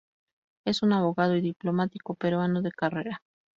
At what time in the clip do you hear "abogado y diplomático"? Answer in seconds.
0.93-2.15